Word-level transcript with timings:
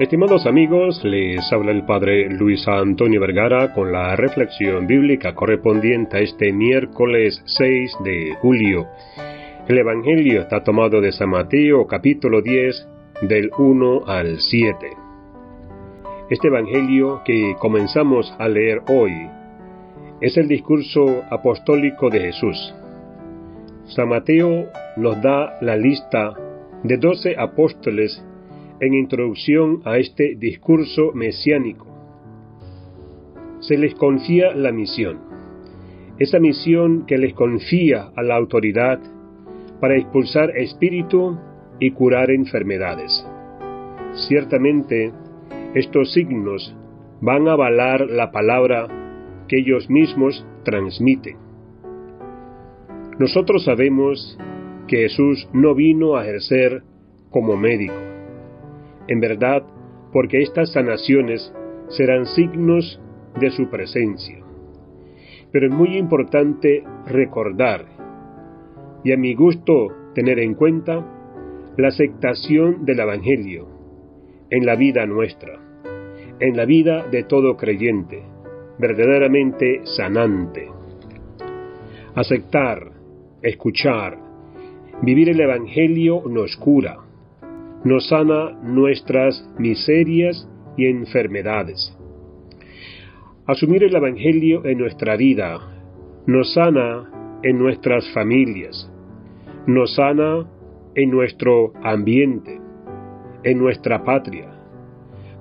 Estimados 0.00 0.44
amigos, 0.44 1.04
les 1.04 1.52
habla 1.52 1.70
el 1.70 1.84
Padre 1.84 2.28
Luis 2.28 2.66
Antonio 2.66 3.20
Vergara 3.20 3.72
con 3.72 3.92
la 3.92 4.16
reflexión 4.16 4.88
bíblica 4.88 5.36
correspondiente 5.36 6.16
a 6.16 6.20
este 6.20 6.52
miércoles 6.52 7.40
6 7.46 7.98
de 8.02 8.34
julio. 8.40 8.88
El 9.68 9.78
Evangelio 9.78 10.40
está 10.40 10.64
tomado 10.64 11.00
de 11.00 11.12
San 11.12 11.30
Mateo 11.30 11.86
capítulo 11.86 12.42
10 12.42 12.88
del 13.22 13.52
1 13.56 14.02
al 14.08 14.40
7. 14.40 14.76
Este 16.28 16.48
Evangelio 16.48 17.22
que 17.24 17.54
comenzamos 17.60 18.34
a 18.40 18.48
leer 18.48 18.82
hoy 18.88 19.12
es 20.20 20.36
el 20.36 20.48
discurso 20.48 21.22
apostólico 21.30 22.10
de 22.10 22.18
Jesús. 22.18 22.74
San 23.84 24.08
Mateo 24.08 24.66
nos 24.96 25.22
da 25.22 25.56
la 25.60 25.76
lista 25.76 26.34
de 26.82 26.96
doce 26.96 27.36
apóstoles 27.38 28.20
en 28.80 28.94
introducción 28.94 29.80
a 29.84 29.98
este 29.98 30.34
discurso 30.36 31.12
mesiánico. 31.14 31.86
Se 33.60 33.78
les 33.78 33.94
confía 33.94 34.54
la 34.54 34.72
misión, 34.72 35.20
esa 36.18 36.38
misión 36.38 37.06
que 37.06 37.18
les 37.18 37.34
confía 37.34 38.10
a 38.14 38.22
la 38.22 38.36
autoridad 38.36 39.00
para 39.80 39.96
expulsar 39.96 40.56
espíritu 40.56 41.38
y 41.80 41.90
curar 41.92 42.30
enfermedades. 42.30 43.26
Ciertamente, 44.28 45.12
estos 45.74 46.12
signos 46.12 46.76
van 47.20 47.48
a 47.48 47.52
avalar 47.52 48.08
la 48.10 48.30
palabra 48.30 48.86
que 49.48 49.58
ellos 49.58 49.88
mismos 49.90 50.46
transmiten. 50.64 51.36
Nosotros 53.18 53.64
sabemos 53.64 54.38
que 54.88 55.08
Jesús 55.08 55.48
no 55.52 55.74
vino 55.74 56.16
a 56.16 56.24
ejercer 56.24 56.82
como 57.30 57.56
médico 57.56 58.13
en 59.08 59.20
verdad, 59.20 59.64
porque 60.12 60.42
estas 60.42 60.72
sanaciones 60.72 61.52
serán 61.88 62.26
signos 62.26 63.00
de 63.40 63.50
su 63.50 63.68
presencia. 63.68 64.38
Pero 65.52 65.66
es 65.66 65.72
muy 65.72 65.96
importante 65.96 66.84
recordar, 67.06 67.86
y 69.04 69.12
a 69.12 69.16
mi 69.16 69.34
gusto 69.34 69.88
tener 70.14 70.38
en 70.38 70.54
cuenta, 70.54 71.04
la 71.76 71.88
aceptación 71.88 72.84
del 72.84 73.00
Evangelio 73.00 73.68
en 74.50 74.64
la 74.64 74.76
vida 74.76 75.06
nuestra, 75.06 75.58
en 76.38 76.56
la 76.56 76.64
vida 76.64 77.06
de 77.08 77.24
todo 77.24 77.56
creyente, 77.56 78.22
verdaderamente 78.78 79.80
sanante. 79.84 80.68
Aceptar, 82.14 82.92
escuchar, 83.42 84.18
vivir 85.02 85.28
el 85.28 85.40
Evangelio 85.40 86.22
nos 86.28 86.56
cura, 86.56 87.03
nos 87.84 88.08
sana 88.08 88.52
nuestras 88.62 89.48
miserias 89.58 90.48
y 90.76 90.86
enfermedades. 90.86 91.96
Asumir 93.46 93.84
el 93.84 93.94
Evangelio 93.94 94.64
en 94.64 94.78
nuestra 94.78 95.16
vida 95.16 95.60
nos 96.26 96.54
sana 96.54 97.38
en 97.42 97.58
nuestras 97.58 98.10
familias, 98.14 98.90
nos 99.66 99.94
sana 99.94 100.48
en 100.94 101.10
nuestro 101.10 101.74
ambiente, 101.82 102.58
en 103.42 103.58
nuestra 103.58 104.02
patria, 104.02 104.48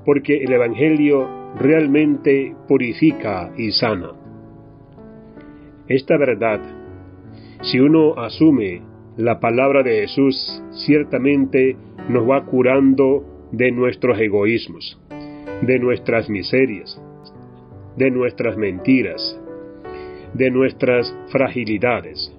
porque 0.05 0.43
el 0.43 0.51
Evangelio 0.51 1.55
realmente 1.55 2.53
purifica 2.67 3.53
y 3.57 3.71
sana. 3.71 4.11
Esta 5.87 6.17
verdad, 6.17 6.59
si 7.61 7.79
uno 7.79 8.15
asume 8.17 8.81
la 9.17 9.39
palabra 9.39 9.83
de 9.83 10.01
Jesús, 10.01 10.63
ciertamente 10.71 11.77
nos 12.09 12.27
va 12.27 12.45
curando 12.45 13.23
de 13.51 13.71
nuestros 13.71 14.19
egoísmos, 14.19 14.99
de 15.61 15.79
nuestras 15.79 16.29
miserias, 16.29 16.99
de 17.95 18.09
nuestras 18.09 18.57
mentiras, 18.57 19.39
de 20.33 20.49
nuestras 20.49 21.15
fragilidades. 21.31 22.35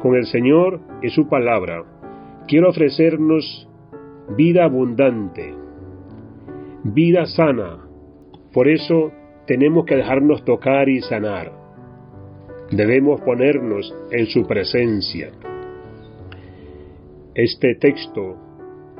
Con 0.00 0.14
el 0.14 0.26
Señor 0.26 0.80
y 1.02 1.10
su 1.10 1.28
palabra, 1.28 1.82
quiero 2.46 2.70
ofrecernos 2.70 3.68
vida 4.36 4.64
abundante, 4.64 5.54
vida 6.84 7.26
sana. 7.26 7.78
Por 8.52 8.68
eso 8.68 9.10
tenemos 9.46 9.84
que 9.86 9.96
dejarnos 9.96 10.44
tocar 10.44 10.88
y 10.88 11.00
sanar. 11.00 11.52
Debemos 12.70 13.22
ponernos 13.22 13.94
en 14.10 14.26
su 14.26 14.46
presencia. 14.46 15.30
Este 17.34 17.74
texto 17.76 18.36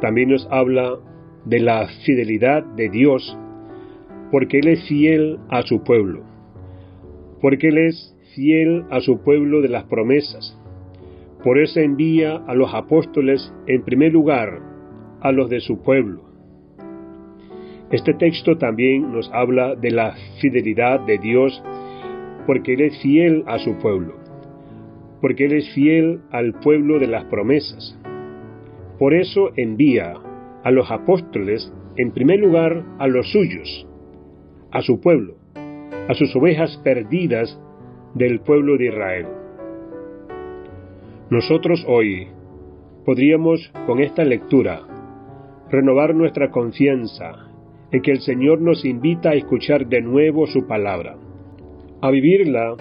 también 0.00 0.30
nos 0.30 0.48
habla 0.50 0.96
de 1.44 1.60
la 1.60 1.86
fidelidad 2.06 2.64
de 2.64 2.88
Dios, 2.88 3.36
porque 4.30 4.60
Él 4.60 4.68
es 4.68 4.88
fiel 4.88 5.38
a 5.50 5.60
su 5.62 5.82
pueblo, 5.82 6.22
porque 7.42 7.68
Él 7.68 7.78
es 7.78 8.16
fiel 8.34 8.84
a 8.90 9.00
su 9.00 9.22
pueblo 9.22 9.60
de 9.60 9.68
las 9.68 9.84
promesas. 9.84 10.56
Por 11.44 11.58
eso 11.58 11.80
envía 11.80 12.36
a 12.36 12.54
los 12.54 12.72
apóstoles 12.72 13.52
en 13.66 13.82
primer 13.82 14.12
lugar 14.12 14.60
a 15.20 15.30
los 15.30 15.50
de 15.50 15.60
su 15.60 15.82
pueblo. 15.82 16.22
Este 17.90 18.14
texto 18.14 18.56
también 18.56 19.12
nos 19.12 19.30
habla 19.32 19.74
de 19.74 19.90
la 19.90 20.14
fidelidad 20.40 21.00
de 21.00 21.18
Dios 21.18 21.62
porque 22.48 22.72
Él 22.72 22.80
es 22.80 22.98
fiel 23.02 23.44
a 23.46 23.58
su 23.58 23.76
pueblo, 23.76 24.14
porque 25.20 25.44
Él 25.44 25.52
es 25.52 25.68
fiel 25.74 26.22
al 26.30 26.54
pueblo 26.54 26.98
de 26.98 27.06
las 27.06 27.26
promesas. 27.26 28.00
Por 28.98 29.12
eso 29.12 29.50
envía 29.56 30.14
a 30.64 30.70
los 30.70 30.90
apóstoles, 30.90 31.70
en 31.96 32.10
primer 32.12 32.40
lugar, 32.40 32.86
a 32.98 33.06
los 33.06 33.30
suyos, 33.32 33.86
a 34.70 34.80
su 34.80 34.98
pueblo, 34.98 35.34
a 36.08 36.14
sus 36.14 36.34
ovejas 36.34 36.80
perdidas 36.82 37.60
del 38.14 38.40
pueblo 38.40 38.78
de 38.78 38.86
Israel. 38.86 39.26
Nosotros 41.28 41.84
hoy 41.86 42.28
podríamos, 43.04 43.70
con 43.86 44.00
esta 44.00 44.24
lectura, 44.24 44.80
renovar 45.70 46.14
nuestra 46.14 46.50
confianza 46.50 47.50
en 47.90 48.00
que 48.00 48.10
el 48.10 48.20
Señor 48.20 48.62
nos 48.62 48.86
invita 48.86 49.32
a 49.32 49.34
escuchar 49.34 49.86
de 49.86 50.00
nuevo 50.00 50.46
su 50.46 50.66
palabra, 50.66 51.18
a 52.00 52.10
vivirla, 52.10 52.76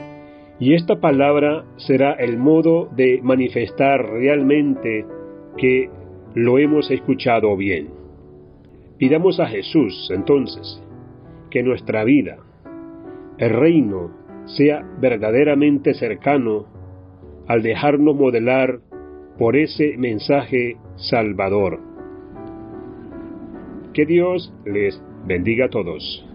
y 0.59 0.73
esta 0.73 0.99
palabra 0.99 1.65
será 1.77 2.13
el 2.13 2.37
modo 2.37 2.89
de 2.95 3.19
manifestar 3.21 4.03
realmente 4.09 5.05
que 5.57 5.89
lo 6.33 6.57
hemos 6.57 6.89
escuchado 6.89 7.55
bien. 7.55 7.89
Pidamos 8.97 9.39
a 9.39 9.47
Jesús, 9.47 10.09
entonces, 10.13 10.81
que 11.51 11.61
nuestra 11.61 12.03
vida, 12.03 12.37
el 13.37 13.51
reino, 13.51 14.11
sea 14.45 14.81
verdaderamente 14.99 15.93
cercano 15.93 16.65
al 17.47 17.61
dejarnos 17.61 18.15
modelar 18.15 18.79
por 19.37 19.55
ese 19.55 19.95
mensaje 19.97 20.77
salvador. 20.95 21.79
Que 23.93 24.05
Dios 24.05 24.53
les 24.65 25.01
bendiga 25.25 25.65
a 25.65 25.69
todos. 25.69 26.26